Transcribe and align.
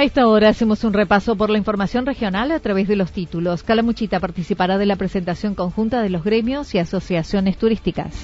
A 0.00 0.04
esta 0.04 0.26
hora 0.26 0.48
hacemos 0.48 0.82
un 0.84 0.94
repaso 0.94 1.36
por 1.36 1.50
la 1.50 1.58
información 1.58 2.06
regional 2.06 2.52
a 2.52 2.60
través 2.60 2.88
de 2.88 2.96
los 2.96 3.12
títulos. 3.12 3.62
Calamuchita 3.62 4.18
participará 4.18 4.78
de 4.78 4.86
la 4.86 4.96
presentación 4.96 5.54
conjunta 5.54 6.00
de 6.00 6.08
los 6.08 6.24
gremios 6.24 6.74
y 6.74 6.78
asociaciones 6.78 7.58
turísticas. 7.58 8.14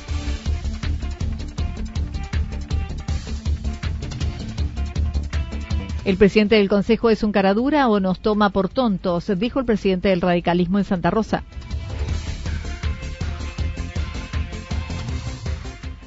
El 6.07 6.17
presidente 6.17 6.55
del 6.55 6.71
Consejo 6.71 7.11
es 7.11 7.23
un 7.23 7.31
caradura 7.33 7.89
o 7.89 8.01
nos 8.01 8.21
toma 8.21 8.49
por 8.49 8.71
tontos, 8.71 9.31
dijo 9.37 9.59
el 9.61 9.67
presidente 9.67 10.09
del 10.09 10.23
radicalismo 10.23 10.79
en 10.79 10.85
Santa 10.85 11.11
Rosa. 11.11 11.45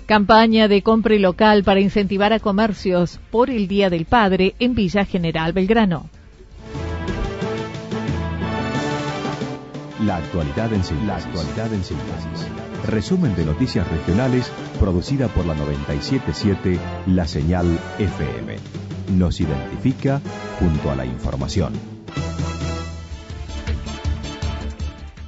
Campaña 0.10 0.68
de 0.68 0.82
compra 0.82 1.14
local 1.18 1.64
para 1.64 1.82
incentivar 1.82 2.34
a 2.34 2.40
comercios 2.40 3.20
por 3.30 3.52
el 3.52 3.68
Día 3.68 3.92
del 3.92 4.06
Padre 4.06 4.56
en 4.58 4.74
Villa 4.74 5.06
General 5.06 5.54
Belgrano. 5.54 6.10
La 10.04 10.18
actualidad 10.18 10.74
en 10.74 10.84
síntesis. 10.84 11.08
La 11.08 11.18
actualidad 11.18 11.72
en 11.72 11.84
síntesis. 11.84 12.48
Resumen 12.88 13.36
de 13.36 13.46
noticias 13.46 13.88
regionales 13.88 14.52
producida 14.80 15.28
por 15.28 15.46
la 15.46 15.54
977 15.54 16.80
La 17.06 17.28
Señal 17.28 17.68
FM. 18.00 18.56
Nos 19.16 19.40
identifica 19.40 20.22
junto 20.60 20.89
a 20.89 20.95
la 20.95 21.06
información. 21.06 21.73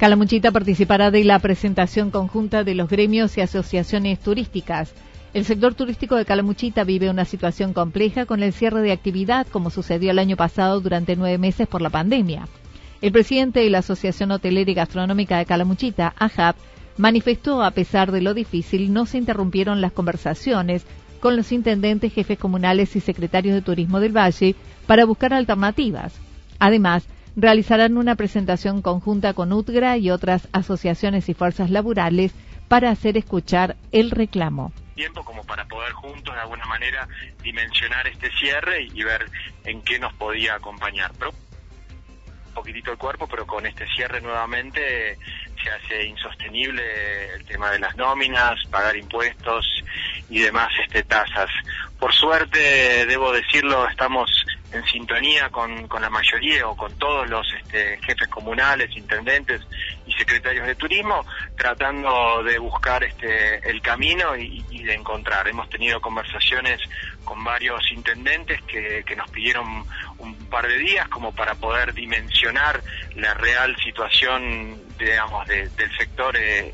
Calamuchita 0.02 0.50
participará 0.50 1.12
de 1.12 1.24
la 1.24 1.38
presentación 1.38 2.10
conjunta 2.10 2.64
de 2.64 2.74
los 2.74 2.90
gremios 2.90 3.38
y 3.38 3.42
asociaciones 3.42 4.18
turísticas. 4.18 4.96
El 5.32 5.46
sector 5.46 5.76
turístico 5.76 6.16
de 6.16 6.26
Calamuchita 6.26 6.84
vive 6.84 7.12
una 7.12 7.24
situación 7.24 7.72
compleja 7.72 8.26
con 8.26 8.42
el 8.42 8.52
cierre 8.52 8.82
de 8.82 8.94
actividad, 8.94 9.46
como 9.46 9.70
sucedió 9.70 10.10
el 10.10 10.18
año 10.18 10.38
pasado 10.38 10.82
durante 10.82 11.16
nueve 11.16 11.38
meses 11.38 11.68
por 11.68 11.84
la 11.84 11.92
pandemia. 11.92 12.48
El 13.00 13.12
presidente 13.12 13.60
de 13.60 13.70
la 13.70 13.78
Asociación 13.78 14.32
Hotelera 14.32 14.72
y 14.72 14.74
Gastronómica 14.74 15.38
de 15.38 15.46
Calamuchita, 15.46 16.16
AJAP, 16.18 16.56
manifestó 16.98 17.62
a 17.62 17.70
pesar 17.70 18.12
de 18.12 18.22
lo 18.22 18.34
difícil 18.34 18.92
no 18.92 19.06
se 19.06 19.20
interrumpieron 19.20 19.82
las 19.82 19.92
conversaciones 19.92 20.84
con 21.20 21.36
los 21.36 21.52
intendentes, 21.52 22.12
jefes 22.12 22.40
comunales 22.40 22.96
y 22.96 23.02
secretarios 23.02 23.54
de 23.54 23.62
turismo 23.62 24.00
del 24.00 24.18
Valle 24.18 24.56
para 24.88 25.06
buscar 25.06 25.32
alternativas. 25.32 26.12
Además, 26.58 27.04
realizarán 27.36 27.98
una 27.98 28.16
presentación 28.16 28.82
conjunta 28.82 29.34
con 29.34 29.54
UTGRA 29.54 29.98
y 29.98 30.12
otras 30.12 30.48
asociaciones 30.52 31.30
y 31.30 31.34
fuerzas 31.34 31.70
laborales 31.70 32.34
para 32.68 32.90
hacer 32.90 33.18
escuchar 33.18 33.76
el 33.92 34.12
reclamo 34.12 34.72
tiempo 35.02 35.24
como 35.24 35.44
para 35.44 35.66
poder 35.66 35.92
juntos 35.94 36.36
de 36.36 36.42
alguna 36.42 36.66
manera 36.66 37.08
dimensionar 37.42 38.06
este 38.06 38.30
cierre 38.40 38.84
y, 38.94 39.04
ver 39.04 39.26
en 39.66 39.82
qué 39.82 39.98
nos 39.98 40.14
podía 40.14 40.54
acompañar. 40.54 41.12
Poquitito 42.52 42.92
el 42.92 42.98
cuerpo, 42.98 43.28
pero 43.28 43.46
con 43.46 43.66
este 43.66 43.88
cierre 43.88 44.22
nuevamente 44.22 45.18
se 45.64 45.70
hace 45.70 46.06
insostenible 46.06 46.84
el 47.36 47.46
tema 47.46 47.72
de 47.72 47.80
las 47.80 47.96
nóminas, 47.96 48.60
pagar 48.70 48.96
impuestos 48.96 49.66
y 50.30 50.40
demás 50.40 50.70
este 50.84 51.04
tasas. 51.04 51.50
Por 52.00 52.14
suerte, 52.14 53.06
debo 53.06 53.32
decirlo, 53.32 53.88
estamos 53.88 54.30
en 54.72 54.84
sintonía 54.86 55.50
con, 55.50 55.88
con 55.88 56.02
la 56.02 56.10
mayoría 56.10 56.68
o 56.68 56.76
con 56.76 56.98
todos 56.98 57.30
los 57.30 57.46
este, 57.54 57.98
jefes 58.02 58.28
comunales, 58.30 58.96
intendentes 58.96 59.62
y 60.06 60.14
secretarios 60.14 60.68
de 60.68 60.76
turismo, 60.76 61.26
tratando 61.56 62.44
de 62.44 62.58
buscar 62.60 63.04
este, 63.04 63.70
el 63.70 63.82
camino 63.82 64.36
y, 64.36 64.62
de 64.84 64.94
encontrar. 64.96 65.48
Hemos 65.48 65.70
tenido 65.70 66.02
conversaciones 66.02 66.82
con 67.24 67.44
varios 67.44 67.80
intendentes 67.92 68.62
que, 68.64 69.04
que 69.06 69.16
nos 69.16 69.30
pidieron 69.30 69.86
un 70.18 70.36
par 70.50 70.68
de 70.68 70.78
días 70.80 71.08
como 71.10 71.32
para 71.34 71.54
poder 71.56 71.94
dimensionar 71.94 72.82
la 73.16 73.34
real 73.36 73.76
situación, 73.78 74.82
digamos, 74.98 75.48
del 75.48 75.98
sector 75.98 76.36
eh, 76.36 76.74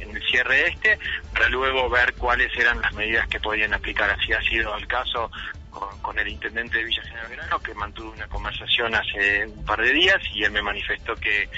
en, 0.00 0.08
en 0.08 0.16
el 0.16 0.22
cierre 0.22 0.68
este, 0.68 0.98
para 1.32 1.48
luego 1.48 1.88
ver 1.88 2.14
cuáles 2.14 2.56
eran 2.56 2.80
las 2.80 2.92
medidas 2.94 3.26
que 3.28 3.40
podían 3.40 3.74
aplicar. 3.74 4.10
Así 4.10 4.32
ha 4.32 4.42
sido 4.42 4.76
el 4.76 4.86
caso 4.86 5.30
con, 5.78 6.18
el 6.18 6.28
intendente 6.28 6.78
de 6.78 6.84
Villa 6.84 7.02
General 7.02 7.30
Grano, 7.30 7.58
que 7.60 7.74
mantuvo 7.74 8.12
una 8.12 8.26
conversación 8.26 8.94
hace 8.94 9.46
un 9.46 9.64
par 9.64 9.80
de 9.80 9.92
días 9.92 10.16
y 10.34 10.42
él 10.42 10.50
me 10.50 10.62
manifestó 10.62 11.14
que, 11.14 11.48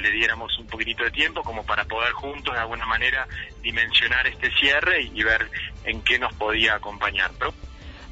le 0.00 0.10
diéramos 0.10 0.58
un 0.58 0.66
poquitito 0.66 1.04
de 1.04 1.10
tiempo 1.10 1.42
como 1.42 1.62
para 1.64 1.84
poder 1.84 2.12
juntos 2.12 2.54
de 2.54 2.60
alguna 2.60 2.86
manera 2.86 3.26
dimensionar 3.62 4.26
este 4.26 4.50
cierre 4.52 5.02
y, 5.02 5.22
ver 5.22 5.46
en 5.84 6.00
qué 6.02 6.18
nos 6.18 6.32
podía 6.34 6.76
acompañar. 6.76 7.30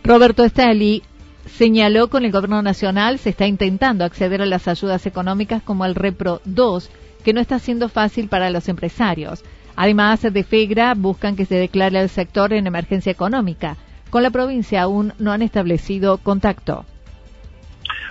Roberto 0.04 0.44
Esteli 0.44 1.02
señaló 1.46 2.08
con 2.08 2.24
el 2.24 2.32
gobierno 2.32 2.60
nacional 2.60 3.18
se 3.18 3.30
está 3.30 3.46
intentando 3.46 4.04
acceder 4.04 4.42
a 4.42 4.46
las 4.46 4.68
ayudas 4.68 5.06
económicas 5.06 5.62
como 5.62 5.86
el 5.86 5.94
Repro 5.94 6.42
2, 6.44 6.90
que 7.24 7.32
no 7.32 7.40
está 7.40 7.58
siendo 7.58 7.88
fácil 7.88 8.28
para 8.28 8.50
los 8.50 8.68
empresarios. 8.68 9.42
Además, 9.76 10.22
de 10.22 10.44
FEGRA 10.44 10.94
buscan 10.94 11.36
que 11.36 11.46
se 11.46 11.54
declare 11.54 11.98
al 11.98 12.10
sector 12.10 12.52
en 12.52 12.66
emergencia 12.66 13.12
económica. 13.12 13.76
Con 14.10 14.22
la 14.22 14.30
provincia 14.30 14.82
aún 14.82 15.12
no 15.18 15.32
han 15.32 15.42
establecido 15.42 16.18
contacto. 16.18 16.84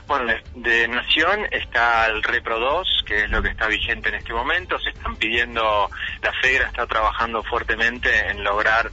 Bueno, 0.08 0.32
de 0.56 0.88
Nación 0.88 1.42
está 1.52 2.06
el 2.06 2.24
Repro 2.24 2.60
2, 2.60 3.04
que 3.06 3.26
es 3.26 3.30
lo 3.30 3.42
que 3.42 3.50
está 3.50 3.68
vigente 3.68 4.08
en 4.08 4.16
este 4.16 4.32
momento. 4.32 4.80
Se 4.80 4.92
están 4.92 5.18
pidiendo, 5.18 5.90
la 6.22 6.32
FEGRA 6.42 6.68
está 6.68 6.88
trabajando 6.88 7.44
fuertemente 7.44 8.30
en 8.30 8.42
lograr 8.42 8.90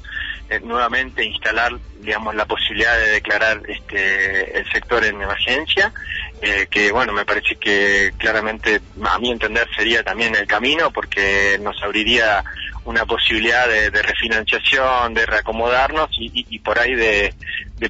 eh, 0.51 0.59
nuevamente 0.59 1.25
instalar, 1.25 1.73
digamos, 2.01 2.35
la 2.35 2.47
posibilidad 2.47 2.99
de 2.99 3.13
declarar 3.13 3.63
este 3.69 4.59
el 4.59 4.71
sector 4.73 5.05
en 5.05 5.23
emergencia, 5.23 5.93
eh, 6.43 6.67
que 6.69 6.91
bueno, 6.91 7.13
me 7.13 7.25
parece 7.25 7.57
que 7.57 8.13
claramente, 8.19 8.81
a 9.05 9.19
mi 9.21 9.31
entender, 9.31 9.69
sería 9.77 10.03
también 10.03 10.35
el 10.35 10.49
camino, 10.49 10.91
porque 10.91 11.61
nos 11.63 11.81
abriría 11.81 12.43
una 12.85 13.05
posibilidad 13.07 13.69
de, 13.69 13.91
refinanciación, 13.91 15.15
de 15.15 15.27
reacomodarnos 15.27 16.09
y, 16.13 16.59
por 16.61 16.79
ahí 16.79 16.95
de, 16.95 17.35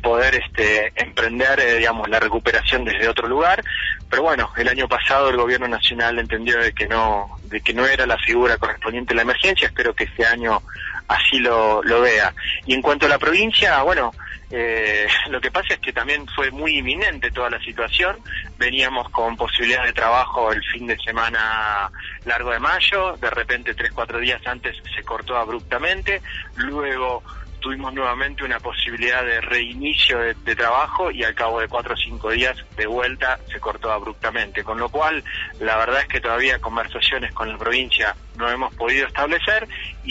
poder 0.02 0.35
este, 0.35 0.93
emprender, 0.96 1.61
eh, 1.61 1.79
digamos, 1.79 2.08
la 2.08 2.19
recuperación 2.19 2.85
desde 2.85 3.08
otro 3.08 3.29
lugar. 3.29 3.62
Pero 4.11 4.23
bueno, 4.23 4.50
el 4.56 4.69
año 4.69 4.88
pasado 4.88 5.31
el 5.31 5.37
gobierno 5.37 5.69
nacional 5.69 6.19
entendió 6.19 6.58
de 6.58 6.73
que 6.73 6.87
no, 6.88 7.38
de 7.44 7.61
que 7.61 7.73
no 7.73 7.87
era 7.87 8.05
la 8.05 8.19
figura 8.19 8.56
correspondiente 8.56 9.12
a 9.12 9.17
la 9.17 9.23
emergencia. 9.23 9.69
Espero 9.69 9.94
que 9.94 10.05
este 10.05 10.26
año 10.26 10.62
así 11.08 11.38
lo, 11.38 11.82
lo 11.82 12.00
vea. 12.00 12.34
Y 12.66 12.74
en 12.74 12.82
cuanto 12.82 13.06
a 13.06 13.08
la 13.08 13.18
provincia, 13.18 13.82
bueno, 13.82 14.12
eh, 14.50 15.06
lo 15.30 15.40
que 15.40 15.50
pasa 15.50 15.74
es 15.74 15.80
que 15.80 15.92
también 15.92 16.26
fue 16.28 16.50
muy 16.50 16.78
inminente 16.78 17.30
toda 17.30 17.50
la 17.50 17.60
situación. 17.60 18.16
Veníamos 18.56 19.10
con 19.10 19.36
posibilidad 19.36 19.84
de 19.84 19.92
trabajo 19.92 20.52
el 20.52 20.62
fin 20.72 20.86
de 20.86 20.96
semana 20.98 21.90
largo 22.24 22.50
de 22.50 22.60
mayo, 22.60 23.16
de 23.16 23.30
repente 23.30 23.74
tres, 23.74 23.92
cuatro 23.92 24.18
días 24.18 24.40
antes 24.46 24.76
se 24.94 25.02
cortó 25.02 25.36
abruptamente, 25.36 26.22
luego 26.56 27.22
tuvimos 27.64 27.94
nuevamente 27.94 28.44
una 28.44 28.61
posibilidad 28.61 29.25
de 29.25 29.40
reinicio 29.40 30.19
de, 30.19 30.55
trabajo 30.55 31.11
y 31.11 31.25
al 31.25 31.34
cabo 31.34 31.61
de 31.61 31.66
cuatro 31.66 31.94
o 31.94 31.96
cinco 31.96 32.28
días 32.28 32.55
de 32.76 32.87
vuelta 32.87 33.38
se 33.50 33.58
cortó 33.58 33.90
abruptamente, 33.90 34.62
con 34.62 34.78
lo 34.78 34.90
cual 34.90 35.25
la 35.61 35.78
verdad 35.78 36.02
es 36.02 36.08
que 36.08 36.20
todavía 36.20 36.58
conversaciones 36.58 37.32
con 37.32 37.49
la 37.49 37.56
provincia 37.56 38.14
no 38.37 38.50
hemos 38.50 38.75
podido 38.75 39.06
establecer 39.06 39.66
y 40.05 40.11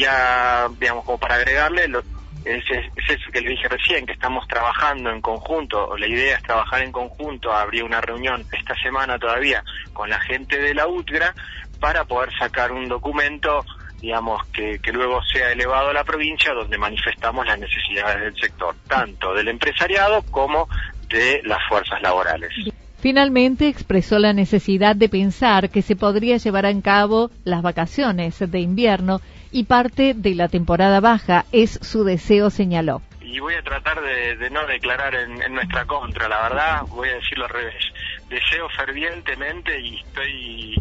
digamos 0.79 1.05
como 1.05 1.19
para 1.19 1.35
agregarle 1.35 1.87
lo, 1.89 2.01
es, 2.43 2.63
eso 3.07 3.31
que 3.31 3.41
le 3.41 3.51
dije 3.51 3.67
recién, 3.67 4.07
que 4.07 4.13
estamos 4.13 4.47
trabajando 4.47 5.11
en 5.11 5.21
conjunto, 5.21 5.89
o 5.89 5.95
la 5.95 6.07
idea 6.07 6.37
es 6.37 6.43
trabajar 6.43 6.81
en 6.81 6.91
conjunto, 6.91 7.53
habría 7.53 7.85
una 7.85 8.01
reunión 8.01 8.43
esta 8.51 8.75
semana 8.81 9.19
todavía 9.19 9.63
con 9.93 10.09
la 10.09 10.19
gente 10.21 10.57
de 10.59 10.73
la 10.73 10.87
UTGRA 10.87 11.35
para 11.79 12.03
poder 12.05 12.35
sacar 12.35 12.71
un 12.71 12.87
documento 12.87 13.63
digamos, 14.03 14.45
que, 14.47 14.79
que, 14.79 14.91
luego 14.91 15.23
sea 15.23 15.53
elevado 15.53 15.87
a 15.87 15.93
la 15.93 16.03
provincia 16.03 16.53
donde 16.53 16.77
manifestamos 16.77 17.45
las 17.47 17.57
necesidades 17.57 18.19
del 18.19 18.35
sector, 18.35 18.75
tanto 18.85 19.33
del 19.33 19.47
empresariado 19.47 20.23
como 20.29 20.67
de 21.07 21.41
las 21.45 21.59
fuerzas 21.69 22.01
laborales. 22.01 22.51
Finalmente 22.99 23.69
expresó 23.69 24.19
la 24.19 24.33
necesidad 24.33 24.97
de 24.97 25.07
pensar 25.07 25.69
que 25.69 25.81
se 25.81 25.95
podría 25.95 26.35
llevar 26.35 26.65
a 26.65 26.81
cabo 26.81 27.31
las 27.45 27.61
vacaciones 27.61 28.39
de 28.39 28.59
invierno 28.59 29.21
y 29.53 29.63
parte 29.63 30.13
de 30.13 30.35
la 30.35 30.49
temporada 30.49 30.99
baja 30.99 31.45
es 31.53 31.79
su 31.81 32.03
deseo, 32.03 32.49
señaló. 32.49 33.01
Y 33.21 33.39
voy 33.39 33.55
a 33.55 33.61
tratar 33.61 34.01
de, 34.01 34.49
no 34.49 34.67
declarar 34.67 35.15
en, 35.15 35.41
en, 35.41 35.53
nuestra 35.53 35.85
contra, 35.85 36.27
la 36.27 36.41
verdad, 36.49 36.81
voy 36.89 37.07
a 37.07 37.15
decirlo 37.15 37.45
al 37.45 37.51
revés. 37.51 37.85
Deseo 38.27 38.67
fervientemente 38.67 39.79
y 39.79 39.95
estoy 39.95 40.75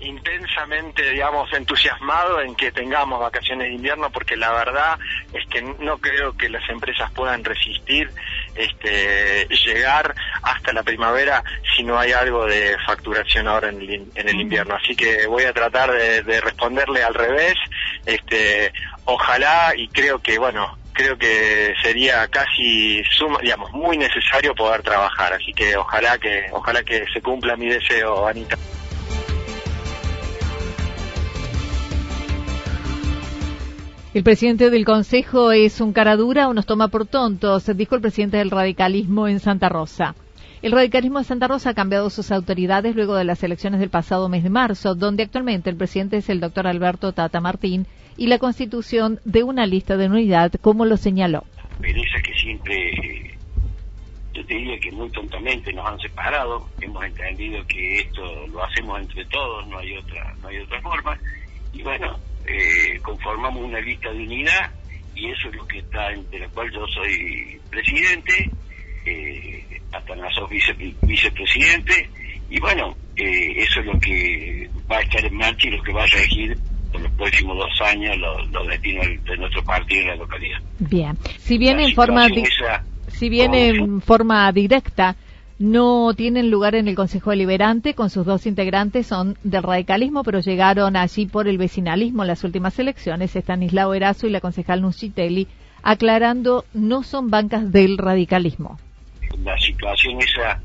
intensamente, 0.00 1.10
digamos, 1.10 1.52
entusiasmado 1.52 2.40
en 2.40 2.54
que 2.54 2.72
tengamos 2.72 3.20
vacaciones 3.20 3.68
de 3.68 3.74
invierno 3.74 4.10
porque 4.10 4.36
la 4.36 4.52
verdad 4.52 4.98
es 5.32 5.46
que 5.48 5.62
no 5.62 5.98
creo 5.98 6.36
que 6.36 6.48
las 6.48 6.68
empresas 6.70 7.10
puedan 7.12 7.44
resistir 7.44 8.10
este, 8.54 9.46
llegar 9.48 10.14
hasta 10.42 10.72
la 10.72 10.82
primavera 10.82 11.42
si 11.76 11.82
no 11.82 11.98
hay 11.98 12.12
algo 12.12 12.46
de 12.46 12.76
facturación 12.86 13.46
ahora 13.48 13.68
en 13.68 13.80
el, 14.14 14.40
invierno. 14.40 14.74
Así 14.74 14.96
que 14.96 15.26
voy 15.26 15.44
a 15.44 15.52
tratar 15.52 15.92
de, 15.92 16.40
responderle 16.40 17.02
al 17.02 17.14
revés. 17.14 17.54
Este, 18.06 18.72
ojalá 19.04 19.74
y 19.76 19.88
creo 19.88 20.20
que, 20.20 20.38
bueno, 20.38 20.78
creo 20.92 21.16
que 21.18 21.74
sería 21.82 22.26
casi 22.28 23.02
suma, 23.04 23.38
digamos 23.40 23.72
muy 23.72 23.96
necesario 23.96 24.54
poder 24.54 24.82
trabajar 24.82 25.32
así 25.32 25.52
que 25.52 25.76
ojalá 25.76 26.18
que 26.18 26.46
ojalá 26.52 26.82
que 26.82 27.04
se 27.12 27.22
cumpla 27.22 27.56
mi 27.56 27.68
deseo 27.68 28.26
Anita 28.26 28.58
El 34.12 34.24
presidente 34.24 34.70
del 34.70 34.84
Consejo 34.84 35.52
es 35.52 35.80
un 35.80 35.92
cara 35.92 36.16
dura 36.16 36.48
o 36.48 36.52
nos 36.52 36.66
toma 36.66 36.88
por 36.88 37.06
tontos, 37.06 37.70
dijo 37.76 37.94
el 37.94 38.00
presidente 38.00 38.38
del 38.38 38.50
radicalismo 38.50 39.28
en 39.28 39.38
Santa 39.38 39.68
Rosa. 39.68 40.16
El 40.62 40.72
radicalismo 40.72 41.20
de 41.20 41.24
Santa 41.26 41.46
Rosa 41.46 41.70
ha 41.70 41.74
cambiado 41.74 42.10
sus 42.10 42.32
autoridades 42.32 42.96
luego 42.96 43.14
de 43.14 43.22
las 43.22 43.44
elecciones 43.44 43.78
del 43.78 43.88
pasado 43.88 44.28
mes 44.28 44.42
de 44.42 44.50
marzo, 44.50 44.96
donde 44.96 45.22
actualmente 45.22 45.70
el 45.70 45.76
presidente 45.76 46.16
es 46.16 46.28
el 46.28 46.40
doctor 46.40 46.66
Alberto 46.66 47.12
Tata 47.12 47.40
Martín 47.40 47.86
y 48.16 48.26
la 48.26 48.40
constitución 48.40 49.20
de 49.24 49.44
una 49.44 49.64
lista 49.64 49.96
de 49.96 50.08
unidad, 50.08 50.50
como 50.60 50.86
lo 50.86 50.96
señaló. 50.96 51.44
Pereza 51.80 52.20
que 52.20 52.34
siempre, 52.34 53.38
yo 54.34 54.44
te 54.44 54.54
diría 54.54 54.80
que 54.80 54.90
muy 54.90 55.08
tontamente 55.10 55.72
nos 55.72 55.86
han 55.86 56.00
separado, 56.00 56.68
hemos 56.80 57.04
entendido 57.04 57.64
que 57.68 58.00
esto 58.00 58.48
lo 58.48 58.64
hacemos 58.64 59.02
entre 59.02 59.24
todos, 59.26 59.68
no 59.68 59.78
hay 59.78 59.96
otra, 59.96 60.34
no 60.42 60.48
hay 60.48 60.58
otra 60.58 60.80
forma, 60.82 61.16
y 61.72 61.82
bueno, 61.84 62.18
eh, 62.50 62.98
conformamos 63.02 63.64
una 63.64 63.80
lista 63.80 64.10
de 64.10 64.24
unidad 64.24 64.70
y 65.14 65.30
eso 65.30 65.48
es 65.48 65.56
lo 65.56 65.66
que 65.66 65.78
está, 65.78 66.12
entre 66.12 66.40
la 66.40 66.48
cual 66.48 66.70
yo 66.72 66.86
soy 66.88 67.60
presidente, 67.70 68.50
eh, 69.06 69.80
sos 70.34 70.48
vice, 70.48 70.72
vicepresidente, 71.02 72.08
y 72.48 72.60
bueno, 72.60 72.96
eh, 73.16 73.54
eso 73.56 73.80
es 73.80 73.86
lo 73.86 73.98
que 74.00 74.68
va 74.90 74.98
a 74.98 75.00
estar 75.02 75.24
en 75.24 75.34
marcha 75.36 75.68
y 75.68 75.70
lo 75.70 75.82
que 75.82 75.92
va 75.92 76.04
a 76.04 76.06
regir 76.06 76.56
en 76.92 77.02
los 77.02 77.12
próximos 77.12 77.56
dos 77.56 77.88
años 77.88 78.16
los, 78.18 78.66
destinos 78.68 79.06
de 79.24 79.36
nuestro 79.36 79.64
partido 79.64 80.02
en 80.02 80.08
la 80.08 80.16
localidad. 80.16 80.58
Bien, 80.78 81.16
si 81.38 81.58
bien 81.58 81.80
en 81.80 81.94
forma, 81.94 82.28
si 83.08 83.28
bien 83.28 83.54
en 83.54 84.00
forma 84.00 84.50
directa, 84.52 85.16
no 85.60 86.14
tienen 86.14 86.50
lugar 86.50 86.74
en 86.74 86.88
el 86.88 86.94
Consejo 86.96 87.30
Deliberante 87.30 87.92
con 87.94 88.08
sus 88.08 88.24
dos 88.24 88.46
integrantes, 88.46 89.06
son 89.06 89.36
del 89.44 89.62
radicalismo, 89.62 90.24
pero 90.24 90.40
llegaron 90.40 90.96
allí 90.96 91.26
por 91.26 91.48
el 91.48 91.58
vecinalismo 91.58 92.22
en 92.22 92.28
las 92.28 92.44
últimas 92.44 92.78
elecciones, 92.78 93.36
Estanislao 93.36 93.92
Erazo 93.92 94.26
y 94.26 94.30
la 94.30 94.40
concejal 94.40 94.80
Nucitelli, 94.80 95.48
aclarando 95.82 96.64
no 96.72 97.02
son 97.02 97.28
bancas 97.28 97.70
del 97.70 97.98
radicalismo. 97.98 98.78
La 99.44 99.56
situación 99.58 100.18
esa 100.22 100.58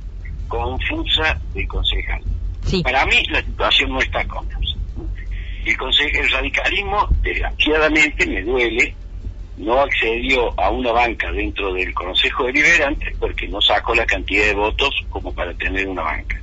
confusa 0.47 1.41
del 1.53 1.67
concejal. 1.67 2.21
Para 2.83 3.05
mí 3.05 3.21
la 3.31 3.41
situación 3.41 3.91
no 3.91 3.99
está 3.99 4.25
confusa. 4.25 4.77
El, 5.65 5.75
el 5.75 6.31
radicalismo, 6.31 7.09
desgraciadamente, 7.21 8.25
me 8.27 8.41
duele, 8.43 8.95
no 9.57 9.79
accedió 9.79 10.59
a 10.59 10.69
una 10.69 10.91
banca 10.91 11.31
dentro 11.31 11.73
del 11.73 11.93
Consejo 11.93 12.45
Deliberante 12.45 13.15
porque 13.19 13.47
no 13.47 13.61
sacó 13.61 13.95
la 13.95 14.05
cantidad 14.05 14.45
de 14.45 14.53
votos 14.53 14.93
como 15.09 15.33
para 15.33 15.53
tener 15.53 15.87
una 15.87 16.03
banca. 16.03 16.41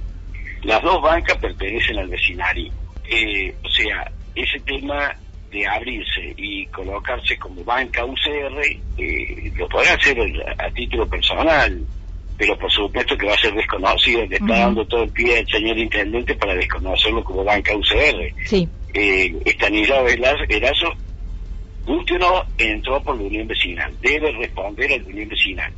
Las 0.63 0.83
dos 0.83 1.03
bancas 1.03 1.37
pertenecen 1.39 1.99
al 1.99 2.09
vecinalismo. 2.09 2.79
Eh, 3.09 3.55
o 3.63 3.69
sea, 3.69 4.11
ese 4.35 4.59
tema 4.61 5.15
de 5.51 5.67
abrirse 5.67 6.35
y 6.37 6.67
colocarse 6.67 7.37
como 7.37 7.63
banca 7.63 8.05
UCR 8.05 8.63
eh, 8.97 9.53
lo 9.55 9.69
podrá 9.69 9.93
hacer 9.93 10.19
a, 10.59 10.71
título 10.71 11.07
personal, 11.07 11.79
pero 12.39 12.59
por 12.59 12.73
supuesto 12.73 13.17
que 13.19 13.27
va 13.27 13.35
a 13.35 13.39
ser 13.39 13.53
desconocido, 13.53 14.25
le 14.25 14.37
está 14.37 14.59
dando 14.61 14.87
todo 14.87 15.03
el 15.03 15.11
pie 15.11 15.41
al 15.41 15.47
señor 15.47 15.77
intendente 15.77 16.35
para 16.37 16.55
desconocerlo 16.55 17.23
como 17.23 17.45
banca 17.45 17.77
UCR. 17.77 18.33
Sí. 18.47 18.67
Eh, 18.95 19.35
Estanislao 19.45 20.09
Erazo 20.09 20.95
Guste 21.87 22.19
no, 22.19 22.45
entró 22.59 23.03
por 23.03 23.17
la 23.17 23.25
Unión 23.25 23.49
Vecinal, 23.49 23.93
debe 24.01 24.31
responder 24.33 24.93
a 24.93 24.99
la 24.99 25.05
Unión 25.05 25.29
Vecinal. 25.29 25.73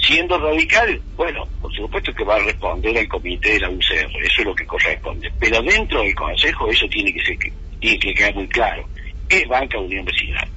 Siendo 0.00 0.38
radical, 0.38 1.00
bueno, 1.16 1.44
por 1.60 1.74
supuesto 1.74 2.12
que 2.12 2.24
va 2.24 2.36
a 2.36 2.44
responder 2.44 2.96
al 2.96 3.08
comité 3.08 3.54
de 3.54 3.60
la 3.60 3.70
UCR, 3.70 4.10
eso 4.22 4.40
es 4.40 4.44
lo 4.44 4.54
que 4.54 4.66
corresponde. 4.66 5.30
Pero 5.38 5.62
dentro 5.62 6.02
del 6.02 6.14
Consejo 6.14 6.68
eso 6.68 6.86
tiene 6.88 7.12
que, 7.12 7.24
ser, 7.24 7.38
tiene 7.78 7.98
que 7.98 8.14
quedar 8.14 8.34
muy 8.34 8.48
claro. 8.48 8.86
Es 9.28 9.46
Banca 9.48 9.78
Unión 9.78 10.04
Vecinal. 10.04 10.48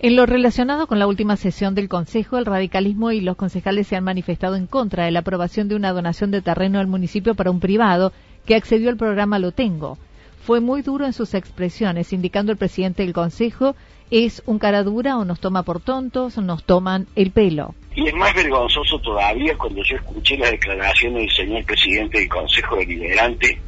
En 0.00 0.16
lo 0.16 0.26
relacionado 0.26 0.86
con 0.86 0.98
la 0.98 1.06
última 1.06 1.36
sesión 1.36 1.74
del 1.74 1.88
Consejo, 1.88 2.36
el 2.36 2.46
radicalismo 2.46 3.10
y 3.10 3.20
los 3.20 3.36
concejales 3.36 3.86
se 3.86 3.96
han 3.96 4.04
manifestado 4.04 4.56
en 4.56 4.66
contra 4.66 5.04
de 5.04 5.10
la 5.12 5.20
aprobación 5.20 5.68
de 5.68 5.76
una 5.76 5.92
donación 5.92 6.30
de 6.30 6.42
terreno 6.42 6.78
al 6.78 6.86
municipio 6.86 7.34
para 7.34 7.50
un 7.50 7.60
privado 7.60 8.12
que 8.44 8.54
accedió 8.54 8.90
al 8.90 8.96
programa 8.96 9.38
Lo 9.38 9.52
Tengo 9.52 9.98
fue 10.44 10.60
muy 10.60 10.82
duro 10.82 11.06
en 11.06 11.14
sus 11.14 11.32
expresiones, 11.32 12.12
indicando 12.12 12.52
el 12.52 12.58
presidente 12.58 13.02
del 13.02 13.14
Consejo, 13.14 13.74
es 14.10 14.42
un 14.44 14.58
cara 14.58 14.82
dura 14.82 15.16
o 15.16 15.24
nos 15.24 15.40
toma 15.40 15.62
por 15.62 15.80
tontos, 15.80 16.36
nos 16.36 16.64
toman 16.64 17.06
el 17.16 17.30
pelo. 17.30 17.74
Y 17.94 18.08
es 18.08 18.14
más 18.14 18.34
vergonzoso 18.34 18.98
todavía 18.98 19.56
cuando 19.56 19.82
yo 19.82 19.96
escuché 19.96 20.36
la 20.36 20.50
declaración 20.50 21.14
del 21.14 21.30
señor 21.30 21.64
presidente 21.64 22.18
del 22.18 22.28
Consejo 22.28 22.76
Deliberante, 22.76 23.58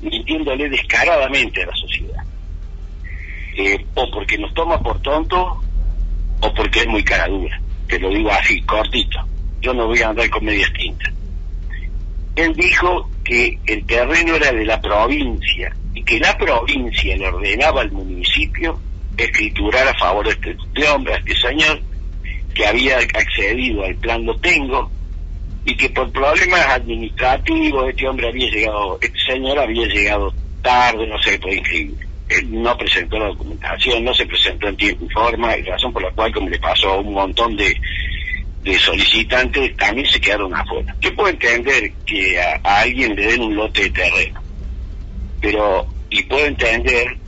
mintiéndole 0.00 0.70
descaradamente 0.70 1.62
a 1.62 1.66
la 1.66 1.76
sociedad. 1.76 2.24
Eh, 3.58 3.84
o 3.94 4.10
porque 4.10 4.38
nos 4.38 4.54
toma 4.54 4.80
por 4.80 5.02
tontos, 5.02 5.58
o 6.40 6.54
porque 6.54 6.80
es 6.80 6.86
muy 6.86 7.04
cara 7.04 7.28
dura. 7.28 7.60
Te 7.86 7.98
lo 7.98 8.08
digo 8.08 8.30
así, 8.30 8.62
cortito. 8.62 9.18
Yo 9.60 9.74
no 9.74 9.88
voy 9.88 10.00
a 10.00 10.08
andar 10.08 10.30
con 10.30 10.46
medias 10.46 10.72
tintas. 10.72 11.12
Él 12.34 12.54
dijo 12.54 13.10
que 13.22 13.58
el 13.66 13.84
terreno 13.84 14.36
era 14.36 14.52
de 14.52 14.64
la 14.64 14.80
provincia 14.80 15.76
y 15.94 16.02
que 16.02 16.18
la 16.18 16.36
provincia 16.36 17.16
le 17.16 17.28
ordenaba 17.28 17.82
al 17.82 17.92
municipio 17.92 18.78
escriturar 19.16 19.86
a 19.88 19.94
favor 19.94 20.26
de 20.26 20.50
este, 20.50 20.88
hombre, 20.88 21.14
a 21.14 21.18
este 21.18 21.36
señor, 21.36 21.80
que 22.52 22.66
había 22.66 22.98
accedido 22.98 23.84
al 23.84 23.94
plan 23.96 24.24
Lo 24.24 24.36
Tengo, 24.38 24.90
y 25.66 25.76
que 25.76 25.88
por 25.90 26.10
problemas 26.12 26.66
administrativos 26.68 27.88
este 27.88 28.08
hombre 28.08 28.28
había 28.28 28.50
llegado, 28.50 28.98
este 29.00 29.18
señor 29.20 29.58
había 29.58 29.86
llegado 29.86 30.34
tarde, 30.62 31.06
no 31.06 31.18
se 31.22 31.38
puede 31.38 31.56
inscribir. 31.56 31.96
Él 32.28 32.62
no 32.62 32.76
presentó 32.76 33.18
la 33.18 33.26
documentación, 33.26 34.04
no 34.04 34.14
se 34.14 34.26
presentó 34.26 34.68
en 34.68 34.76
tiempo 34.76 35.04
y 35.04 35.12
forma, 35.12 35.56
y 35.56 35.62
razón 35.62 35.92
por 35.92 36.02
la 36.02 36.10
cual, 36.10 36.32
como 36.32 36.48
le 36.48 36.58
pasó 36.58 36.90
a 36.90 37.00
un 37.00 37.12
montón 37.12 37.56
de, 37.56 37.74
de 38.62 38.78
solicitantes, 38.78 39.76
también 39.76 40.06
se 40.06 40.20
quedaron 40.20 40.54
afuera. 40.54 40.94
Yo 41.00 41.14
puedo 41.14 41.28
entender 41.28 41.92
que 42.06 42.40
a 42.40 42.80
alguien 42.80 43.14
le 43.14 43.26
den 43.26 43.42
un 43.42 43.54
lote 43.54 43.82
de 43.82 43.90
terreno, 43.90 44.40
pero 45.44 45.86
y 46.08 46.22
puedo 46.22 46.46
entender 46.46 47.18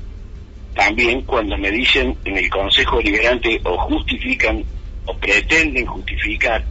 también 0.74 1.20
cuando 1.22 1.58
me 1.58 1.70
dicen 1.70 2.16
en 2.24 2.38
el 2.38 2.48
Consejo 2.48 2.96
Deliberante 2.96 3.60
o 3.64 3.76
justifican 3.76 4.64
o 5.04 5.14
pretenden 5.18 5.84
justificar 5.84 6.64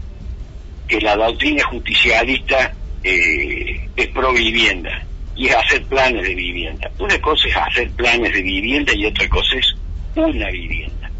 que 0.87 0.99
la 1.01 1.15
doctrina 1.15 1.63
justicialista 1.65 2.73
eh, 3.03 3.87
es 3.95 4.07
pro 4.07 4.33
vivienda 4.33 5.05
y 5.35 5.47
es 5.47 5.55
hacer 5.55 5.83
planes 5.85 6.27
de 6.27 6.33
vivienda. 6.33 6.89
Una 6.97 7.19
cosa 7.21 7.47
es 7.47 7.55
hacer 7.55 7.91
planes 7.91 8.33
de 8.33 8.41
vivienda 8.41 8.93
y 8.95 9.05
otra 9.05 9.29
cosa 9.29 9.55
es 9.57 9.75
una 10.15 10.49
vivienda. 10.49 11.11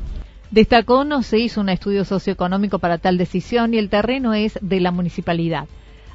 Destacó 0.49 1.03
no 1.03 1.21
se 1.21 1.37
hizo 1.37 1.61
un 1.61 1.69
estudio 1.69 2.03
socioeconómico 2.03 2.79
para 2.79 2.97
tal 2.97 3.19
decisión 3.19 3.75
y 3.75 3.77
el 3.77 3.89
terreno 3.89 4.33
es 4.33 4.57
de 4.59 4.79
la 4.79 4.89
municipalidad. 4.89 5.67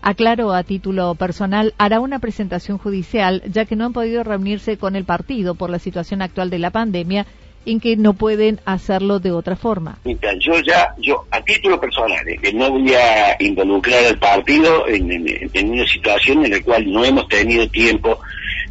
Aclaró 0.03 0.53
a 0.53 0.63
título 0.63 1.15
personal, 1.15 1.75
hará 1.77 2.01
una 2.01 2.19
presentación 2.21 2.79
judicial 2.79 3.43
ya 3.47 3.67
que 3.67 3.77
no 3.77 3.85
han 3.85 3.93
podido 3.93 4.25
reunirse 4.25 4.79
con 4.79 4.97
el 4.97 5.05
partido 5.05 5.55
por 5.55 5.69
la 5.69 5.79
situación 5.79 6.23
actual 6.23 6.49
de 6.49 6.59
la 6.59 6.71
pandemia 6.71 7.27
en 7.67 7.81
que 7.81 7.97
no 7.97 8.15
pueden 8.15 8.61
hacerlo 8.65 9.21
de 9.21 9.33
otra 9.33 9.57
forma. 9.57 9.99
yo 10.05 10.61
ya, 10.61 10.95
yo 10.99 11.27
a 11.31 11.43
título 11.43 11.79
personal, 11.79 12.27
eh, 12.27 12.53
no 12.55 12.71
voy 12.71 12.95
a 12.95 13.37
involucrar 13.39 14.05
al 14.05 14.19
partido 14.19 14.89
en, 14.89 15.71
una 15.71 15.87
situación 15.87 16.45
en 16.45 16.53
la 16.53 16.63
cual 16.63 16.91
no 16.91 17.05
hemos 17.05 17.29
tenido 17.29 17.69
tiempo 17.69 18.19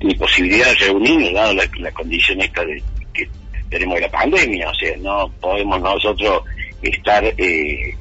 ni 0.02 0.16
posibilidad 0.16 0.68
de 0.70 0.88
reunirnos, 0.88 1.34
dado 1.34 1.54
la, 1.54 1.92
condición 1.92 2.42
esta 2.42 2.66
de 2.66 2.82
que 3.14 3.30
tenemos 3.70 3.96
de 3.96 4.02
la 4.02 4.10
pandemia, 4.10 4.70
o 4.70 4.74
sea, 4.74 4.98
no 4.98 5.30
podemos 5.40 5.80
nosotros 5.80 6.44
estar 6.82 7.24
eh, 7.38 7.96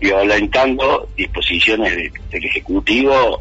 violentando 0.00 1.08
disposiciones 1.16 1.94
del 2.30 2.44
Ejecutivo 2.44 3.40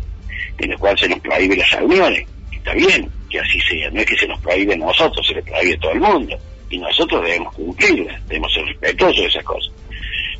en 0.57 0.69
las 0.69 0.79
cuales 0.79 0.99
se 1.01 1.09
nos 1.09 1.19
prohíbe 1.19 1.57
las 1.57 1.71
reuniones. 1.71 2.27
Está 2.51 2.73
bien 2.73 3.09
que 3.29 3.39
así 3.39 3.59
sea, 3.61 3.89
no 3.91 3.99
es 3.99 4.05
que 4.05 4.17
se 4.17 4.27
nos 4.27 4.39
prohíbe 4.39 4.73
a 4.73 4.77
nosotros, 4.77 5.25
se 5.27 5.33
le 5.33 5.43
prohíbe 5.43 5.73
a 5.73 5.79
todo 5.79 5.91
el 5.91 5.99
mundo 5.99 6.37
y 6.69 6.77
nosotros 6.77 7.23
debemos 7.23 7.53
cumplirlas, 7.53 8.27
debemos 8.27 8.53
ser 8.53 8.65
respetuosos 8.65 9.17
de 9.17 9.25
esas 9.25 9.43
cosas. 9.43 9.73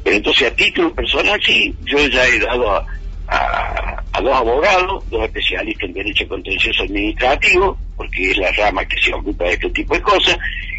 Pero 0.03 0.17
entonces 0.17 0.51
a 0.51 0.55
título 0.55 0.93
personal 0.93 1.39
sí, 1.43 1.75
yo 1.83 1.97
ya 2.07 2.25
he 2.27 2.39
dado 2.39 2.85
a, 3.27 4.03
dos 4.21 4.33
abogados, 4.33 5.09
dos 5.09 5.23
especialistas 5.25 5.89
en 5.89 5.93
derecho 5.93 6.27
contencioso 6.27 6.83
administrativo, 6.83 7.77
porque 7.97 8.31
es 8.31 8.37
la 8.37 8.51
rama 8.51 8.85
que 8.85 8.99
se 8.99 9.13
ocupa 9.13 9.45
de 9.45 9.53
este 9.53 9.69
tipo 9.71 9.95
de 9.95 10.01
cosas, 10.01 10.37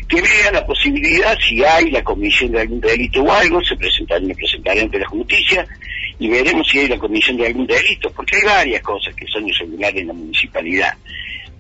que 0.08 0.22
vean 0.22 0.54
la 0.54 0.64
posibilidad, 0.64 1.36
si 1.38 1.62
hay 1.64 1.90
la 1.90 2.02
comisión 2.02 2.52
de 2.52 2.60
algún 2.60 2.80
delito 2.80 3.22
o 3.22 3.32
algo, 3.32 3.62
se 3.64 3.76
presentarán, 3.76 4.26
me 4.26 4.34
presentaré 4.34 4.82
ante 4.82 4.98
la 4.98 5.06
justicia 5.06 5.66
y 6.18 6.28
veremos 6.28 6.68
si 6.68 6.78
hay 6.78 6.88
la 6.88 6.98
comisión 6.98 7.36
de 7.36 7.46
algún 7.46 7.66
delito, 7.66 8.10
porque 8.12 8.36
hay 8.36 8.42
varias 8.44 8.82
cosas 8.82 9.14
que 9.14 9.26
son 9.26 9.46
irregulares 9.48 10.00
en 10.00 10.06
la 10.06 10.12
municipalidad. 10.12 10.94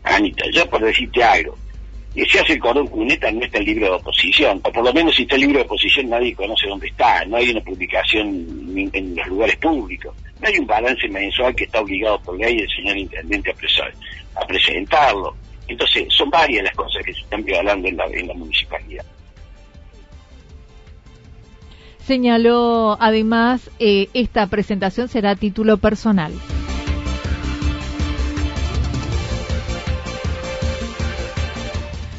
Anita, 0.04 0.44
ya 0.52 0.64
por 0.66 0.82
decirte 0.82 1.22
algo, 1.22 1.58
y 2.14 2.24
si 2.24 2.38
hace 2.38 2.54
el 2.54 2.60
cordón 2.60 2.86
cuneta 2.86 3.30
no 3.30 3.44
está 3.44 3.58
el 3.58 3.66
libro 3.66 3.86
de 3.86 3.92
oposición, 3.92 4.58
o 4.62 4.72
por 4.72 4.84
lo 4.84 4.92
menos 4.92 5.14
si 5.14 5.22
está 5.22 5.34
el 5.34 5.42
libro 5.42 5.58
de 5.58 5.64
oposición 5.64 6.08
nadie 6.08 6.34
conoce 6.34 6.66
dónde 6.66 6.86
está, 6.86 7.24
no 7.26 7.36
hay 7.36 7.50
una 7.50 7.60
publicación 7.60 8.26
en 8.92 9.16
los 9.16 9.26
lugares 9.26 9.56
públicos, 9.56 10.14
no 10.40 10.48
hay 10.48 10.58
un 10.58 10.66
balance 10.66 11.08
mensual 11.08 11.54
que 11.54 11.64
está 11.64 11.80
obligado 11.80 12.18
por 12.22 12.38
ley 12.38 12.58
el 12.58 12.68
señor 12.70 12.96
intendente 12.96 13.50
a, 13.50 14.40
a 14.40 14.46
presentarlo. 14.46 15.36
Entonces, 15.68 16.06
son 16.10 16.30
varias 16.30 16.64
las 16.64 16.74
cosas 16.74 17.04
que 17.04 17.12
se 17.12 17.20
están 17.20 17.44
violando 17.44 17.88
en 17.88 17.96
la, 17.96 18.06
en 18.06 18.28
la 18.28 18.34
municipalidad. 18.34 19.04
Señaló 22.06 22.96
además, 23.00 23.68
eh, 23.80 24.08
esta 24.14 24.46
presentación 24.46 25.08
será 25.08 25.30
a 25.30 25.36
título 25.36 25.78
personal. 25.78 26.32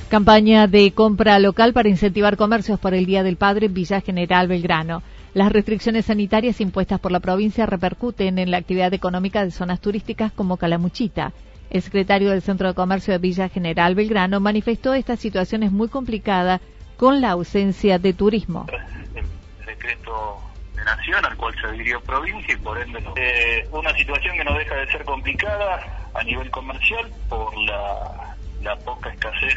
Campaña 0.09 0.67
de 0.67 0.91
compra 0.91 1.39
local 1.39 1.71
para 1.71 1.89
incentivar 1.89 2.35
comercios 2.37 2.79
por 2.79 2.93
el 2.93 3.05
Día 3.05 3.23
del 3.23 3.37
Padre 3.37 3.67
en 3.67 3.73
Villa 3.73 4.01
General 4.01 4.47
Belgrano. 4.47 5.03
Las 5.33 5.51
restricciones 5.51 6.05
sanitarias 6.05 6.59
impuestas 6.61 6.99
por 6.99 7.11
la 7.11 7.19
provincia 7.19 7.65
repercuten 7.65 8.39
en 8.39 8.51
la 8.51 8.57
actividad 8.57 8.93
económica 8.93 9.45
de 9.45 9.51
zonas 9.51 9.79
turísticas 9.79 10.31
como 10.31 10.57
Calamuchita. 10.57 11.31
El 11.69 11.81
secretario 11.81 12.29
del 12.31 12.41
Centro 12.41 12.67
de 12.67 12.73
Comercio 12.73 13.13
de 13.13 13.19
Villa 13.19 13.49
General 13.49 13.95
Belgrano 13.95 14.39
manifestó 14.39 14.93
esta 14.93 15.15
situación 15.15 15.63
es 15.63 15.71
muy 15.71 15.89
complicada 15.89 16.61
con 16.97 17.21
la 17.21 17.31
ausencia 17.31 17.99
de 17.99 18.13
turismo. 18.13 18.65
El 19.13 19.65
decreto 19.65 20.41
de 20.75 20.83
nación 20.83 21.25
al 21.25 21.35
cual 21.37 21.53
se 21.59 21.67
adhirió 21.67 22.01
provincia 22.01 22.53
y 22.53 22.57
por 22.57 22.79
ende 22.79 23.03
eh, 23.15 23.67
una 23.71 23.93
situación 23.95 24.37
que 24.37 24.43
no 24.43 24.53
deja 24.53 24.75
de 24.75 24.91
ser 24.91 25.03
complicada 25.03 26.09
a 26.13 26.23
nivel 26.23 26.49
comercial 26.51 27.11
por 27.29 27.55
la 27.57 28.75
poca 28.83 29.09
escasez 29.09 29.55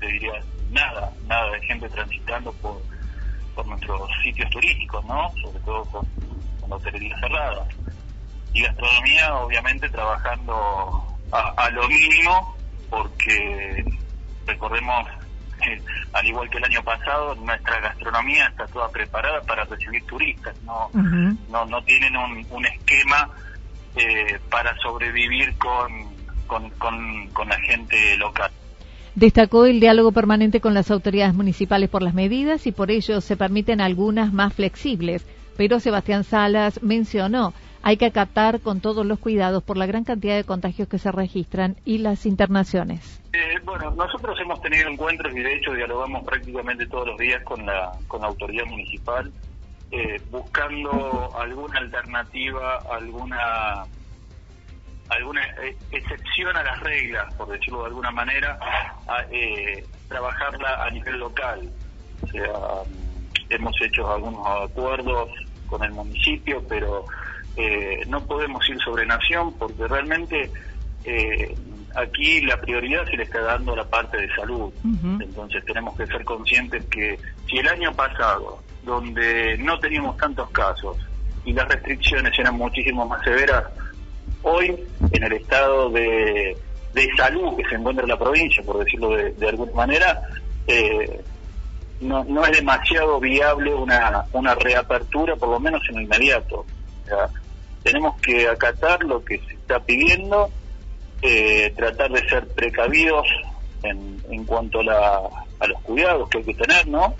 te 0.00 0.06
diría, 0.06 0.32
nada, 0.70 1.12
nada 1.26 1.50
de 1.52 1.60
gente 1.66 1.88
transitando 1.88 2.52
por, 2.54 2.80
por 3.54 3.66
nuestros 3.66 4.10
sitios 4.22 4.50
turísticos, 4.50 5.04
¿no? 5.04 5.30
Sobre 5.42 5.60
todo 5.60 5.84
con, 5.86 6.06
con 6.60 6.70
la 6.70 6.76
hotelería 6.76 7.18
cerrada. 7.20 7.66
Y 8.52 8.62
gastronomía, 8.62 9.34
obviamente, 9.36 9.88
trabajando 9.88 11.04
a, 11.32 11.70
lo 11.70 11.88
mínimo, 11.88 12.56
porque 12.88 13.84
recordemos 14.46 15.08
que, 15.62 15.82
al 16.12 16.26
igual 16.26 16.50
que 16.50 16.58
el 16.58 16.64
año 16.64 16.82
pasado, 16.82 17.34
nuestra 17.36 17.80
gastronomía 17.80 18.46
está 18.46 18.66
toda 18.66 18.88
preparada 18.90 19.40
para 19.42 19.64
recibir 19.64 20.04
turistas, 20.06 20.54
no, 20.62 20.90
no, 21.48 21.64
no 21.66 21.82
tienen 21.84 22.16
un, 22.16 22.46
un 22.50 22.66
esquema 22.66 23.30
eh, 23.96 24.38
para 24.50 24.76
sobrevivir 24.78 25.56
con, 25.58 25.90
con, 26.46 26.70
con, 26.70 27.28
con 27.28 27.48
la 27.48 27.58
gente 27.60 28.16
local. 28.16 28.50
Destacó 29.14 29.66
el 29.66 29.80
diálogo 29.80 30.12
permanente 30.12 30.60
con 30.60 30.74
las 30.74 30.90
autoridades 30.90 31.34
municipales 31.34 31.90
por 31.90 32.02
las 32.02 32.14
medidas 32.14 32.66
y 32.66 32.72
por 32.72 32.90
ello 32.90 33.20
se 33.20 33.36
permiten 33.36 33.80
algunas 33.80 34.32
más 34.32 34.54
flexibles. 34.54 35.26
Pero 35.56 35.80
Sebastián 35.80 36.24
Salas 36.24 36.82
mencionó 36.82 37.52
hay 37.82 37.96
que 37.96 38.06
acatar 38.06 38.60
con 38.60 38.80
todos 38.80 39.06
los 39.06 39.18
cuidados 39.18 39.62
por 39.62 39.76
la 39.76 39.86
gran 39.86 40.04
cantidad 40.04 40.36
de 40.36 40.44
contagios 40.44 40.88
que 40.88 40.98
se 40.98 41.12
registran 41.12 41.76
y 41.84 41.98
las 41.98 42.26
internaciones. 42.26 43.20
Eh, 43.32 43.58
bueno, 43.64 43.90
nosotros 43.92 44.38
hemos 44.40 44.60
tenido 44.60 44.88
encuentros 44.88 45.34
y 45.34 45.40
de 45.40 45.54
hecho 45.54 45.72
dialogamos 45.72 46.24
prácticamente 46.24 46.86
todos 46.86 47.08
los 47.08 47.18
días 47.18 47.42
con 47.44 47.64
la, 47.64 47.92
con 48.08 48.20
la 48.20 48.28
autoridad 48.28 48.66
municipal 48.66 49.30
eh, 49.92 50.20
buscando 50.30 51.36
alguna 51.36 51.80
alternativa, 51.80 52.78
alguna 52.92 53.84
alguna 55.08 55.44
eh, 55.64 55.76
excepción 55.90 56.56
a 56.56 56.62
las 56.62 56.78
reglas, 56.80 57.34
por 57.34 57.48
decirlo 57.48 57.80
de 57.80 57.86
alguna 57.86 58.12
manera, 58.12 58.56
a, 59.08 59.24
eh, 59.32 59.84
trabajarla 60.06 60.84
a 60.84 60.90
nivel 60.90 61.18
local. 61.18 61.68
O 62.22 62.26
sea, 62.28 62.52
mm, 62.86 63.52
hemos 63.52 63.74
hecho 63.82 64.08
algunos 64.08 64.46
acuerdos 64.70 65.28
con 65.66 65.82
el 65.82 65.90
municipio, 65.90 66.62
pero 66.68 67.04
eh, 67.56 68.04
no 68.08 68.24
podemos 68.26 68.68
ir 68.68 68.78
sobre 68.80 69.06
nación 69.06 69.54
porque 69.58 69.86
realmente 69.86 70.50
aquí 71.96 72.40
la 72.42 72.60
prioridad 72.60 73.06
se 73.06 73.16
le 73.16 73.24
está 73.24 73.40
dando 73.40 73.72
a 73.72 73.76
la 73.76 73.84
parte 73.84 74.18
de 74.18 74.34
salud. 74.34 74.72
Entonces 75.20 75.64
tenemos 75.64 75.96
que 75.96 76.06
ser 76.06 76.24
conscientes 76.24 76.84
que 76.86 77.18
si 77.48 77.58
el 77.58 77.68
año 77.68 77.92
pasado, 77.94 78.62
donde 78.84 79.56
no 79.58 79.78
teníamos 79.78 80.16
tantos 80.16 80.50
casos 80.50 80.96
y 81.44 81.52
las 81.52 81.68
restricciones 81.68 82.38
eran 82.38 82.56
muchísimo 82.56 83.06
más 83.06 83.22
severas, 83.24 83.64
hoy 84.42 84.76
en 85.12 85.22
el 85.22 85.32
estado 85.32 85.90
de, 85.90 86.56
salud 87.16 87.56
que 87.56 87.68
se 87.68 87.76
encuentra 87.76 88.04
en 88.04 88.10
la 88.10 88.18
provincia, 88.18 88.62
por 88.62 88.78
decirlo 88.78 89.10
de, 89.10 89.48
alguna 89.48 89.72
manera, 89.72 90.22
eh, 90.66 91.20
no, 92.00 92.24
no 92.24 92.44
es 92.44 92.52
demasiado 92.52 93.20
viable 93.20 93.74
una, 93.74 94.24
una 94.32 94.54
reapertura, 94.54 95.36
por 95.36 95.50
lo 95.50 95.60
menos 95.60 95.82
en 95.88 95.96
lo 95.96 96.00
inmediato. 96.02 96.64
Tenemos 97.82 98.20
que 98.20 98.48
acatar 98.48 99.02
lo 99.04 99.24
que 99.24 99.38
se 99.38 99.54
está 99.54 99.80
pidiendo, 99.80 100.50
eh, 101.22 101.72
tratar 101.76 102.10
de 102.12 102.28
ser 102.28 102.46
precavidos 102.48 103.26
en, 103.82 104.20
en 104.30 104.44
cuanto 104.44 104.80
a, 104.80 105.28
a 105.58 105.66
los 105.66 105.80
cuidados 105.82 106.28
que 106.28 106.38
hay 106.38 106.44
que 106.44 106.54
tener, 106.54 106.86
¿no? 106.88 107.14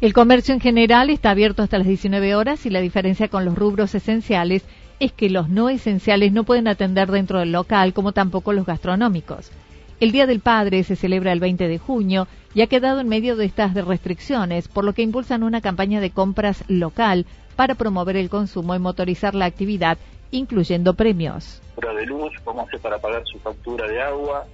El 0.00 0.12
comercio 0.12 0.52
en 0.52 0.60
general 0.60 1.10
está 1.10 1.30
abierto 1.30 1.62
hasta 1.62 1.78
las 1.78 1.86
19 1.86 2.34
horas 2.34 2.66
y 2.66 2.70
la 2.70 2.80
diferencia 2.80 3.28
con 3.28 3.44
los 3.44 3.54
rubros 3.54 3.94
esenciales 3.94 4.64
es 4.98 5.12
que 5.12 5.30
los 5.30 5.48
no 5.48 5.68
esenciales 5.68 6.32
no 6.32 6.44
pueden 6.44 6.68
atender 6.68 7.10
dentro 7.10 7.38
del 7.38 7.52
local, 7.52 7.92
como 7.92 8.12
tampoco 8.12 8.52
los 8.52 8.66
gastronómicos. 8.66 9.50
El 10.00 10.10
Día 10.10 10.26
del 10.26 10.40
Padre 10.40 10.82
se 10.82 10.96
celebra 10.96 11.32
el 11.32 11.38
20 11.38 11.68
de 11.68 11.78
junio 11.78 12.26
y 12.54 12.62
ha 12.62 12.66
quedado 12.66 12.98
en 12.98 13.08
medio 13.08 13.36
de 13.36 13.44
estas 13.44 13.74
restricciones, 13.74 14.66
por 14.66 14.84
lo 14.84 14.92
que 14.92 15.02
impulsan 15.02 15.44
una 15.44 15.60
campaña 15.60 16.00
de 16.00 16.10
compras 16.10 16.64
local 16.66 17.26
para 17.56 17.74
promover 17.74 18.16
el 18.16 18.28
consumo 18.28 18.74
y 18.74 18.78
motorizar 18.78 19.34
la 19.34 19.46
actividad, 19.46 19.98
incluyendo 20.30 20.94
premios. 20.94 21.60
de 21.76 22.06
luz, 22.06 22.32
cómo 22.44 22.62
hace 22.62 22.78
para 22.78 22.98
pagar 22.98 23.22
su 23.26 23.38
factura 23.40 23.86
de 23.86 24.00
agua, 24.00 24.46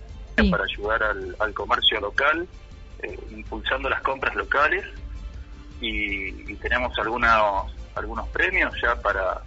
para 0.51 0.65
ayudar 0.65 1.03
al, 1.03 1.55
comercio 1.55 2.01
local, 2.01 2.47
eh, 3.03 3.19
impulsando 3.31 3.89
las 3.89 4.03
compras 4.03 4.35
locales. 4.35 4.85
Y, 5.81 6.51
y 6.51 6.57
tenemos 6.57 6.93
algunos 6.99 7.73
algunos 7.95 8.29
premios 8.29 8.75
ya 8.83 8.95
para 8.97 9.43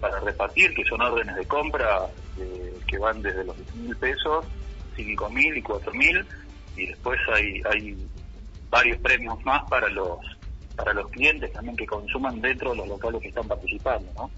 para 0.00 0.20
repartir, 0.20 0.74
que 0.74 0.84
son 0.84 1.00
órdenes 1.00 1.34
de 1.34 1.46
compra 1.46 2.06
eh, 2.38 2.78
que 2.86 2.98
van 2.98 3.22
desde 3.22 3.44
los 3.44 3.56
mil 3.74 3.96
pesos, 3.96 4.44
cinco 4.96 5.30
mil 5.30 5.56
y 5.56 5.62
cuatro 5.62 5.92
mil, 5.94 6.26
y 6.76 6.86
después 6.88 7.18
hay, 7.32 7.62
hay 7.70 7.96
varios 8.68 8.98
premios 8.98 9.42
más 9.44 9.62
para 9.70 9.88
los 9.88 10.18
para 10.76 10.92
los 10.92 11.08
clientes 11.10 11.52
también 11.52 11.76
que 11.76 11.86
consuman 11.86 12.40
dentro 12.40 12.70
de 12.70 12.78
los 12.78 12.88
locales 12.88 13.20
que 13.20 13.28
están 13.28 13.46
participando. 13.46 14.10
¿no? 14.16 14.30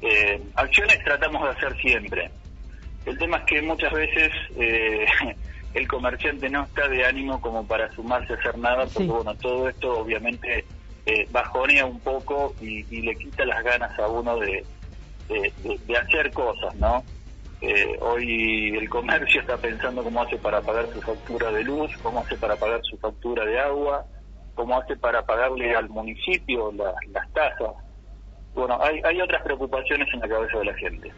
Eh, 0.00 0.40
acciones 0.54 1.02
tratamos 1.04 1.42
de 1.42 1.48
hacer 1.50 1.80
siempre. 1.80 2.30
El 3.06 3.18
tema 3.18 3.38
es 3.38 3.44
que 3.44 3.62
muchas 3.62 3.92
veces 3.92 4.32
eh, 4.56 5.06
el 5.74 5.88
comerciante 5.88 6.48
no 6.48 6.64
está 6.64 6.88
de 6.88 7.04
ánimo 7.04 7.40
como 7.40 7.66
para 7.66 7.90
sumarse 7.92 8.32
a 8.32 8.36
hacer 8.36 8.58
nada, 8.58 8.86
porque 8.86 9.08
bueno, 9.08 9.34
todo 9.36 9.68
esto 9.68 9.98
obviamente 9.98 10.64
eh, 11.06 11.28
bajonea 11.30 11.84
un 11.84 12.00
poco 12.00 12.54
y, 12.60 12.82
le 12.82 13.14
quita 13.16 13.44
las 13.44 13.62
ganas 13.62 13.98
a 13.98 14.08
uno 14.08 14.38
de, 14.38 14.64
de, 15.28 15.96
hacer 15.96 16.30
cosas, 16.32 16.74
¿no? 16.76 17.04
Eh, 17.60 17.96
hoy 18.00 18.76
el 18.76 18.88
comercio 18.88 19.40
está 19.40 19.56
pensando 19.56 20.02
cómo 20.02 20.22
hace 20.22 20.36
para 20.36 20.60
pagar 20.60 20.86
su 20.92 21.00
factura 21.00 21.50
de 21.50 21.64
luz, 21.64 21.90
cómo 22.02 22.20
hace 22.20 22.36
para 22.36 22.56
pagar 22.56 22.80
su 22.84 22.96
factura 22.98 23.44
de 23.44 23.58
agua, 23.58 24.04
cómo 24.54 24.78
hace 24.78 24.96
para 24.96 25.24
pagarle 25.24 25.74
al 25.74 25.88
municipio 25.88 26.72
las 26.72 27.32
tasas. 27.32 27.72
Bueno, 28.54 28.78
hay, 28.80 29.00
hay 29.04 29.20
otras 29.20 29.42
preocupaciones 29.42 30.06
en 30.14 30.20
la 30.20 30.28
cabeza 30.28 30.58
de 30.58 30.64
la 30.64 30.74
gente. 30.74 31.12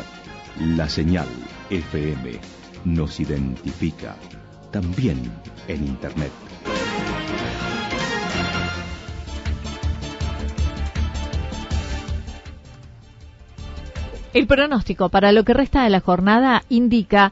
La 0.60 0.90
señal 0.90 1.28
FM 1.70 2.32
nos 2.84 3.20
identifica 3.20 4.16
también 4.76 5.18
en 5.70 5.88
Internet. 5.88 6.34
El 14.34 14.48
pronóstico 14.48 15.08
para 15.08 15.32
lo 15.32 15.46
que 15.46 15.54
resta 15.54 15.86
de 15.86 15.90
la 15.90 16.02
jornada 16.02 16.64
indica 16.68 17.32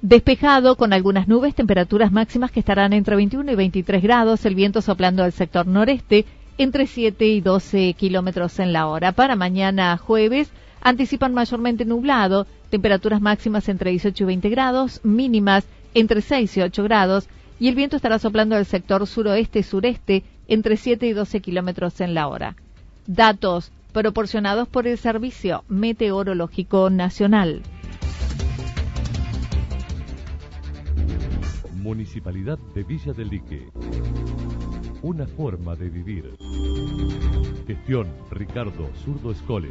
despejado 0.00 0.76
con 0.76 0.94
algunas 0.94 1.28
nubes, 1.28 1.54
temperaturas 1.54 2.10
máximas 2.10 2.50
que 2.50 2.60
estarán 2.60 2.94
entre 2.94 3.16
21 3.16 3.52
y 3.52 3.54
23 3.54 4.02
grados, 4.02 4.46
el 4.46 4.54
viento 4.54 4.80
soplando 4.80 5.24
al 5.24 5.32
sector 5.32 5.66
noreste 5.66 6.24
entre 6.56 6.86
7 6.86 7.22
y 7.26 7.42
12 7.42 7.92
kilómetros 7.92 8.58
en 8.60 8.72
la 8.72 8.86
hora. 8.86 9.12
Para 9.12 9.36
mañana 9.36 9.98
jueves 9.98 10.50
anticipan 10.80 11.34
mayormente 11.34 11.84
nublado, 11.84 12.46
temperaturas 12.70 13.20
máximas 13.20 13.68
entre 13.68 13.90
18 13.90 14.24
y 14.24 14.26
20 14.26 14.48
grados, 14.48 15.00
mínimas 15.04 15.66
entre 15.96 16.20
6 16.20 16.58
y 16.58 16.60
8 16.60 16.82
grados, 16.84 17.28
y 17.58 17.68
el 17.68 17.74
viento 17.74 17.96
estará 17.96 18.18
soplando 18.18 18.54
al 18.54 18.66
sector 18.66 19.06
suroeste-sureste 19.06 20.24
entre 20.46 20.76
7 20.76 21.06
y 21.06 21.12
12 21.14 21.40
kilómetros 21.40 22.02
en 22.02 22.12
la 22.12 22.28
hora. 22.28 22.54
Datos 23.06 23.72
proporcionados 23.94 24.68
por 24.68 24.86
el 24.86 24.98
Servicio 24.98 25.64
Meteorológico 25.68 26.90
Nacional. 26.90 27.62
Municipalidad 31.76 32.58
de 32.74 32.82
Villa 32.82 33.14
del 33.14 33.30
Lique. 33.30 33.70
Una 35.00 35.26
forma 35.26 35.76
de 35.76 35.88
vivir. 35.88 36.36
Gestión 37.66 38.08
Ricardo 38.30 38.90
Zurdo 39.02 39.30
Escole. 39.30 39.70